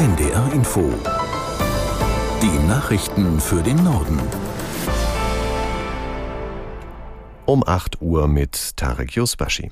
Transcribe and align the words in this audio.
NDR 0.00 0.50
Info. 0.54 0.90
Die 2.40 2.66
Nachrichten 2.66 3.38
für 3.38 3.62
den 3.62 3.84
Norden. 3.84 4.18
Um 7.44 7.62
8 7.66 8.00
Uhr 8.00 8.26
mit 8.26 8.78
Tarek 8.78 9.14
Yusbashi. 9.14 9.70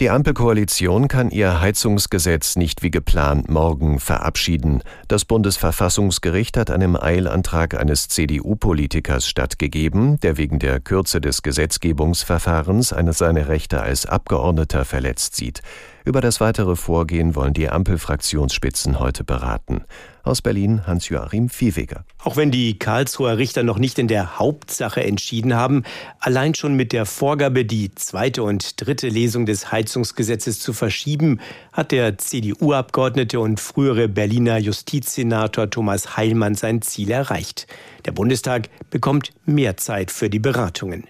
Die 0.00 0.08
Ampelkoalition 0.08 1.08
kann 1.08 1.30
ihr 1.30 1.60
Heizungsgesetz 1.60 2.56
nicht 2.56 2.82
wie 2.82 2.90
geplant 2.90 3.50
morgen 3.50 4.00
verabschieden. 4.00 4.82
Das 5.06 5.26
Bundesverfassungsgericht 5.26 6.56
hat 6.56 6.70
einem 6.70 6.96
Eilantrag 6.96 7.78
eines 7.78 8.08
CDU-Politikers 8.08 9.28
stattgegeben, 9.28 10.18
der 10.20 10.38
wegen 10.38 10.58
der 10.58 10.80
Kürze 10.80 11.20
des 11.20 11.42
Gesetzgebungsverfahrens 11.42 12.94
eine 12.94 13.12
seine 13.12 13.48
Rechte 13.48 13.82
als 13.82 14.06
Abgeordneter 14.06 14.86
verletzt 14.86 15.36
sieht. 15.36 15.60
Über 16.06 16.20
das 16.20 16.38
weitere 16.38 16.76
Vorgehen 16.76 17.34
wollen 17.34 17.52
die 17.52 17.68
Ampelfraktionsspitzen 17.68 19.00
heute 19.00 19.24
beraten. 19.24 19.82
Aus 20.22 20.40
Berlin 20.40 20.86
Hans-Joachim 20.86 21.48
Viehweger. 21.48 22.04
Auch 22.22 22.36
wenn 22.36 22.52
die 22.52 22.78
Karlsruher 22.78 23.38
Richter 23.38 23.64
noch 23.64 23.80
nicht 23.80 23.98
in 23.98 24.06
der 24.06 24.38
Hauptsache 24.38 25.02
entschieden 25.02 25.54
haben, 25.54 25.82
allein 26.20 26.54
schon 26.54 26.76
mit 26.76 26.92
der 26.92 27.06
Vorgabe, 27.06 27.64
die 27.64 27.92
zweite 27.96 28.44
und 28.44 28.80
dritte 28.80 29.08
Lesung 29.08 29.46
des 29.46 29.72
Heizungsgesetzes 29.72 30.60
zu 30.60 30.72
verschieben, 30.72 31.40
hat 31.72 31.90
der 31.90 32.16
CDU-Abgeordnete 32.18 33.40
und 33.40 33.58
frühere 33.58 34.08
Berliner 34.08 34.58
Justizsenator 34.58 35.70
Thomas 35.70 36.16
Heilmann 36.16 36.54
sein 36.54 36.82
Ziel 36.82 37.10
erreicht. 37.10 37.66
Der 38.04 38.12
Bundestag 38.12 38.68
bekommt 38.90 39.32
mehr 39.44 39.76
Zeit 39.76 40.12
für 40.12 40.30
die 40.30 40.38
Beratungen. 40.38 41.08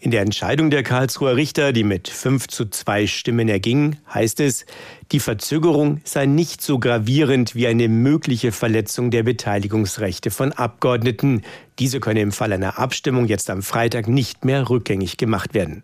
In 0.00 0.10
der 0.10 0.22
Entscheidung 0.22 0.70
der 0.70 0.82
Karlsruher 0.82 1.36
Richter, 1.36 1.72
die 1.72 1.84
mit 1.84 2.08
5 2.08 2.48
zu 2.48 2.66
2 2.66 3.06
Stimmen 3.06 3.48
erging, 3.48 3.96
heißt 4.12 4.40
es, 4.40 4.66
die 5.12 5.20
Verzögerung 5.20 6.00
sei 6.04 6.26
nicht 6.26 6.62
so 6.62 6.78
gravierend 6.78 7.54
wie 7.54 7.66
eine 7.66 7.88
mögliche 7.88 8.52
Verletzung 8.52 9.10
der 9.10 9.22
Beteiligungsrechte 9.22 10.30
von 10.30 10.52
Abgeordneten. 10.52 11.42
Diese 11.78 12.00
könne 12.00 12.20
im 12.20 12.32
Fall 12.32 12.52
einer 12.52 12.78
Abstimmung 12.78 13.26
jetzt 13.26 13.50
am 13.50 13.62
Freitag 13.62 14.08
nicht 14.08 14.44
mehr 14.44 14.68
rückgängig 14.68 15.16
gemacht 15.16 15.54
werden. 15.54 15.82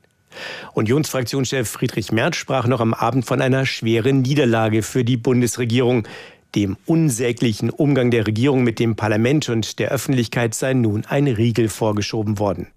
Unionsfraktionschef 0.74 1.68
Friedrich 1.68 2.12
Merz 2.12 2.36
sprach 2.36 2.66
noch 2.66 2.80
am 2.80 2.94
Abend 2.94 3.24
von 3.24 3.40
einer 3.40 3.66
schweren 3.66 4.22
Niederlage 4.22 4.82
für 4.82 5.04
die 5.04 5.16
Bundesregierung. 5.16 6.06
Dem 6.54 6.76
unsäglichen 6.86 7.68
Umgang 7.68 8.10
der 8.10 8.26
Regierung 8.26 8.64
mit 8.64 8.78
dem 8.78 8.96
Parlament 8.96 9.48
und 9.50 9.78
der 9.78 9.90
Öffentlichkeit 9.90 10.54
sei 10.54 10.72
nun 10.72 11.04
ein 11.04 11.26
Riegel 11.26 11.68
vorgeschoben 11.68 12.38
worden. 12.38 12.68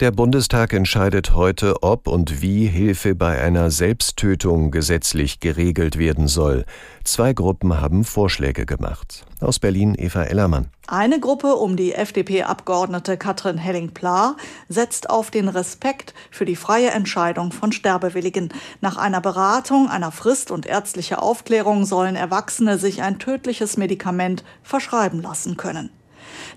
Der 0.00 0.10
Bundestag 0.10 0.74
entscheidet 0.74 1.32
heute, 1.32 1.82
ob 1.82 2.06
und 2.06 2.42
wie 2.42 2.66
Hilfe 2.66 3.14
bei 3.14 3.40
einer 3.40 3.70
Selbsttötung 3.70 4.70
gesetzlich 4.70 5.40
geregelt 5.40 5.98
werden 5.98 6.28
soll. 6.28 6.66
Zwei 7.02 7.32
Gruppen 7.32 7.80
haben 7.80 8.04
Vorschläge 8.04 8.66
gemacht. 8.66 9.24
Aus 9.40 9.58
Berlin 9.58 9.94
Eva 9.96 10.24
Ellermann. 10.24 10.68
Eine 10.86 11.18
Gruppe 11.18 11.54
um 11.54 11.78
die 11.78 11.94
FDP-Abgeordnete 11.94 13.16
Katrin 13.16 13.56
Helling-Pla 13.56 14.36
setzt 14.68 15.08
auf 15.08 15.30
den 15.30 15.48
Respekt 15.48 16.12
für 16.30 16.44
die 16.44 16.56
freie 16.56 16.90
Entscheidung 16.90 17.50
von 17.50 17.72
Sterbewilligen. 17.72 18.52
Nach 18.82 18.98
einer 18.98 19.22
Beratung, 19.22 19.88
einer 19.88 20.12
Frist 20.12 20.50
und 20.50 20.66
ärztlicher 20.66 21.22
Aufklärung 21.22 21.86
sollen 21.86 22.16
Erwachsene 22.16 22.76
sich 22.76 23.00
ein 23.00 23.18
tödliches 23.18 23.78
Medikament 23.78 24.44
verschreiben 24.62 25.22
lassen 25.22 25.56
können. 25.56 25.88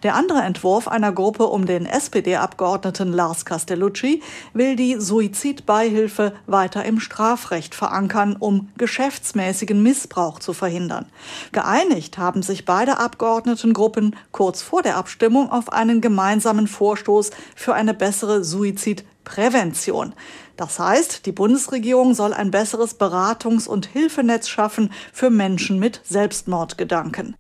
Der 0.04 0.16
andere 0.16 0.42
Entwurf 0.42 0.88
einer 0.88 1.12
Gruppe 1.12 1.48
um 1.48 1.66
den 1.66 1.86
SPD-Abgeordneten 1.86 3.14
Lars 3.14 3.46
Castellucci 3.46 4.22
will 4.54 4.76
die 4.76 5.00
Suizidbeihilfe 5.00 6.34
weiter 6.48 6.86
im 6.86 7.00
Strafrecht 7.00 7.76
verankern, 7.76 8.36
um 8.40 8.70
geschäftsmäßigen 8.78 9.82
Missbrauch 9.82 10.40
zu 10.40 10.54
verhindern. 10.54 11.08
Geeinigt 11.52 12.18
haben 12.18 12.42
sich 12.42 12.66
beide 12.66 12.98
Abgeordnetengruppen 13.00 14.16
kurz 14.32 14.62
vor 14.62 14.82
der 14.82 14.98
Abstimmung 14.98 15.52
auf 15.52 15.72
einen 15.72 16.02
gemeinsamen 16.02 16.68
Vorstoß 16.68 17.32
für 17.56 17.74
eine 17.74 17.94
bessere 17.94 18.44
Suizidprävention. 18.44 20.14
Das 20.60 20.78
heißt, 20.78 21.26
die 21.26 21.32
Bundesregierung 21.32 22.14
soll 22.14 22.34
ein 22.34 22.52
besseres 22.52 23.00
Beratungs- 23.00 23.68
und 23.68 23.86
Hilfenetz 23.86 24.50
schaffen 24.50 24.92
für 25.14 25.30
Menschen 25.30 25.80
mit 25.80 26.02
Selbstmordgedanken. 26.04 27.36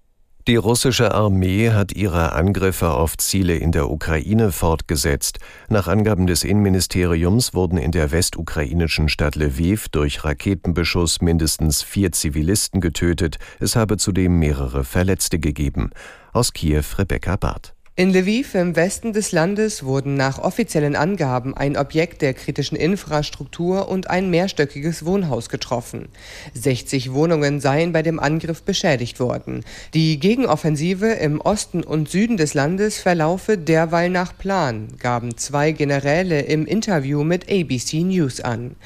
Die 0.50 0.56
russische 0.56 1.14
Armee 1.14 1.70
hat 1.70 1.92
ihre 1.92 2.32
Angriffe 2.32 2.90
auf 2.90 3.16
Ziele 3.18 3.58
in 3.58 3.72
der 3.72 3.92
Ukraine 3.92 4.52
fortgesetzt. 4.52 5.38
Nach 5.68 5.88
Angaben 5.88 6.26
des 6.26 6.44
Innenministeriums 6.44 7.54
wurden 7.54 7.78
in 7.78 7.92
der 7.92 8.12
westukrainischen 8.12 9.09
Stadt 9.09 9.36
Lviv 9.36 9.90
durch 9.90 10.24
Raketenbeschuss 10.24 11.22
mindestens 11.22 11.84
vier 11.84 12.14
Zivilisten 12.14 12.82
getötet. 12.82 13.38
Es 13.59 13.76
habe 13.76 13.98
zudem 13.98 14.40
mehrere 14.40 14.84
Verletzte 14.84 15.38
gegeben. 15.38 15.92
Aus 16.34 16.52
Kiew 16.52 16.82
Rebecca 16.98 17.36
Barth. 17.36 17.76
In 18.00 18.14
Lviv 18.14 18.56
im 18.56 18.78
Westen 18.78 19.12
des 19.12 19.34
Landes 19.34 19.84
wurden 19.84 20.14
nach 20.14 20.40
offiziellen 20.40 20.96
Angaben 20.96 21.54
ein 21.54 21.76
Objekt 21.76 22.22
der 22.22 22.34
kritischen 22.34 22.78
Infrastruktur 22.78 23.90
und 23.90 24.10
ein 24.10 24.30
mehrstöckiges 24.30 25.04
Wohnhaus 25.04 25.50
getroffen. 25.50 26.08
60 26.54 27.12
Wohnungen 27.12 27.59
seien 27.59 27.92
bei 27.92 28.02
dem 28.02 28.18
Angriff 28.18 28.64
beschädigt 28.64 29.20
worden. 29.20 29.66
Die 29.94 30.18
Gegenoffensive 30.18 31.08
im 31.08 31.42
Osten 31.42 31.84
und 31.84 32.08
Süden 32.08 32.38
des 32.38 32.54
Landes 32.54 33.00
verlaufe 33.00 33.58
derweil 33.58 34.09
nach 34.09 34.38
Plan, 34.38 34.88
gaben 34.98 35.36
zwei 35.36 35.74
Generäle 35.74 36.40
im 36.44 36.66
Interview 36.66 37.26
mit 37.26 37.52
ABC 37.52 38.06
News 38.06 38.40
an. 38.40 38.78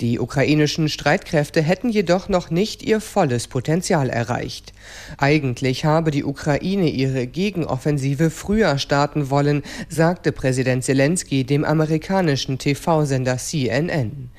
Die 0.00 0.18
ukrainischen 0.18 0.88
Streitkräfte 0.88 1.60
hätten 1.60 1.90
jedoch 1.90 2.30
noch 2.30 2.48
nicht 2.48 2.82
ihr 2.82 3.02
volles 3.02 3.48
Potenzial 3.48 4.08
erreicht. 4.08 4.72
Eigentlich 5.18 5.84
habe 5.84 6.10
die 6.10 6.24
Ukraine 6.24 6.88
ihre 6.88 7.26
Gegenoffensive 7.26 8.30
früher 8.30 8.61
früher 8.62 8.78
starten 8.78 9.28
wollen, 9.28 9.62
sagte 9.88 10.30
Präsident 10.30 10.84
Zelensky 10.84 11.42
dem 11.42 11.64
amerikanischen 11.64 12.58
TV-Sender 12.58 13.36
CNN. 13.36 14.30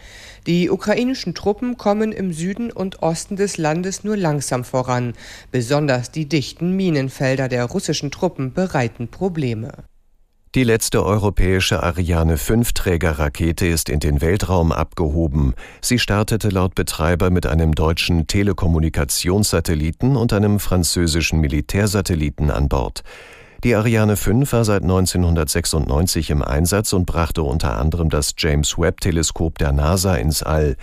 Die 0.48 0.70
ukrainischen 0.70 1.36
Truppen 1.36 1.78
kommen 1.78 2.14
im 2.14 2.32
Süden 2.32 2.72
und 2.72 3.02
Osten 3.04 3.36
des 3.36 3.58
Landes 3.58 4.06
nur 4.06 4.16
langsam 4.16 4.64
voran. 4.64 5.14
Besonders 5.52 6.12
die 6.12 6.28
dichten 6.28 6.74
Minenfelder 6.74 7.50
der 7.50 7.66
russischen 7.66 8.12
Truppen 8.12 8.54
bereiten 8.54 9.10
Probleme. 9.10 9.72
Die 10.56 10.64
letzte 10.64 11.04
europäische 11.04 11.82
Ariane 11.82 12.38
5 12.38 12.74
Trägerrakete 12.74 13.66
ist 13.66 13.90
in 13.90 14.00
den 14.00 14.22
Weltraum 14.22 14.72
abgehoben. 14.72 15.54
Sie 15.82 16.00
startete 16.00 16.50
laut 16.50 16.76
Betreiber 16.76 17.30
mit 17.30 17.48
einem 17.48 17.74
deutschen 17.74 18.28
Telekommunikationssatelliten 18.28 20.16
und 20.16 20.32
einem 20.32 20.60
französischen 20.60 21.42
Militärsatelliten 21.42 22.52
an 22.52 22.70
Bord. 22.70 23.04
Die 23.64 23.76
Ariane 23.76 24.18
5 24.18 24.52
war 24.52 24.66
seit 24.66 24.84
1996 24.84 26.32
im 26.32 26.42
Einsatz 26.42 26.92
und 26.92 27.06
brachte 27.06 27.44
unter 27.44 27.78
anderem 27.78 28.10
das 28.10 28.34
James 28.38 28.78
Webb 28.78 29.00
Teleskop 29.00 29.58
der 29.58 29.72
NASA 29.72 30.16
ins 30.16 30.44
All. 30.44 30.76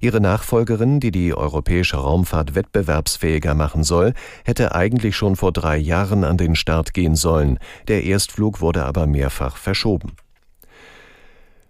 Ihre 0.00 0.20
Nachfolgerin, 0.20 1.00
die 1.00 1.10
die 1.10 1.32
europäische 1.32 1.96
Raumfahrt 1.96 2.54
wettbewerbsfähiger 2.54 3.54
machen 3.54 3.84
soll, 3.84 4.12
hätte 4.44 4.74
eigentlich 4.74 5.16
schon 5.16 5.34
vor 5.34 5.50
drei 5.50 5.78
Jahren 5.78 6.24
an 6.24 6.36
den 6.36 6.56
Start 6.56 6.92
gehen 6.92 7.16
sollen. 7.16 7.58
Der 7.88 8.04
Erstflug 8.04 8.60
wurde 8.60 8.84
aber 8.84 9.06
mehrfach 9.06 9.56
verschoben. 9.56 10.12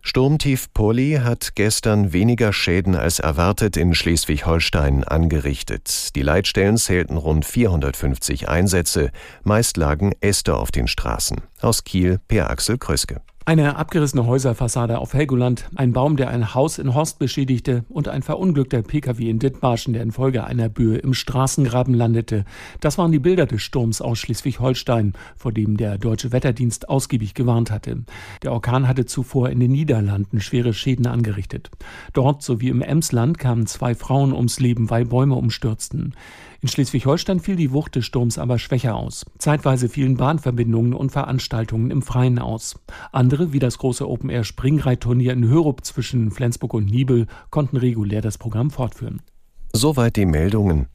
Sturmtief 0.09 0.73
Polly 0.73 1.19
hat 1.25 1.57
gestern 1.57 2.13
weniger 2.13 2.53
Schäden 2.53 2.95
als 2.95 3.19
erwartet 3.19 3.77
in 3.77 3.93
Schleswig-Holstein 3.93 5.03
angerichtet. 5.03 6.15
Die 6.15 6.23
Leitstellen 6.23 6.77
zählten 6.77 7.17
rund 7.17 7.45
450 7.45 8.49
Einsätze, 8.49 9.11
meist 9.43 9.77
lagen 9.77 10.13
Äste 10.21 10.55
auf 10.55 10.71
den 10.71 10.87
Straßen. 10.87 11.39
Aus 11.61 11.83
Kiel 11.83 12.21
Per 12.29 12.49
Axel 12.51 12.79
Kröske. 12.79 13.21
Eine 13.49 13.77
abgerissene 13.77 14.27
Häuserfassade 14.27 14.99
auf 14.99 15.15
Helgoland, 15.15 15.69
ein 15.77 15.93
Baum, 15.93 16.17
der 16.17 16.31
ein 16.31 16.53
Haus 16.53 16.79
in 16.81 16.97
Horst 16.97 17.21
beschädigte 17.21 17.85
und 17.89 18.09
ein 18.09 18.23
verunglückter 18.23 18.83
Pkw 18.83 19.31
in 19.31 19.39
Dithmarschen, 19.39 19.93
der 19.93 20.03
infolge 20.03 20.43
einer 20.43 20.69
Böe 20.69 20.99
im 20.99 21.15
Straßengraben 21.15 21.95
landete. 21.95 22.45
Das 22.81 22.99
waren 22.99 23.13
die 23.13 23.21
Bilder 23.21 23.47
des 23.47 23.63
Sturms 23.63 24.01
aus 24.01 24.19
Schleswig-Holstein, 24.19 25.13
vor 25.37 25.53
dem 25.53 25.77
der 25.77 25.97
deutsche 25.97 26.33
Wetterdienst 26.33 26.89
ausgiebig 26.89 27.35
gewarnt 27.35 27.71
hatte. 27.71 28.03
Der 28.43 28.51
Orkan 28.51 28.89
hatte 28.89 29.07
zuvor 29.07 29.49
in 29.51 29.61
den 29.61 29.71
Niederlanden 29.71 30.41
schwere 30.41 30.75
Schäden 30.75 31.07
angerichtet. 31.07 31.71
Dort 32.15 32.43
sowie 32.43 32.71
im 32.71 32.83
Emsland 32.83 33.39
kamen 33.39 33.69
zwei 33.69 33.95
Frauen 33.95 34.33
ums 34.33 34.59
Leben, 34.59 34.91
weil 34.91 35.05
Bäume 35.05 35.37
umstürzten. 35.37 36.15
In 36.67 36.71
Schleswig-Holstein 36.71 37.39
fiel 37.39 37.55
die 37.55 37.71
Wucht 37.71 37.95
des 37.95 38.07
Sturms 38.07 38.39
aber 38.39 38.59
schwächer 38.59 38.97
aus. 38.97 39.25
Zeitweise 39.39 39.89
fielen 39.89 40.17
Bahnverbindungen 40.17 40.95
und 40.95 41.13
Veranstaltungen 41.13 41.93
im 41.93 42.03
Freien 42.03 42.41
aus. 42.41 42.75
Andere, 43.13 43.53
wie 43.53 43.61
das 43.61 43.79
große 43.79 44.05
Open-Air-Springreitturnier 44.05 45.33
in 45.33 45.47
Hörup 45.47 45.85
zwischen 45.85 46.33
Flensburg 46.33 46.75
und 46.75 46.87
Nibel, 46.87 47.29
konnten 47.51 47.77
regulär 47.77 48.21
das 48.21 48.37
Programm 48.37 48.73
fortführen. 48.73 49.23
Soweit 49.75 50.17
die 50.17 50.27
Meldungen. 50.27 50.89